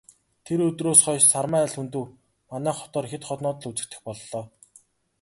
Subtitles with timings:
[0.45, 2.05] Тэр өдрөөс хойш Сармай Лхүндэв
[2.51, 4.43] манай хотоор хэд хоноод л үзэгдэх боллоо.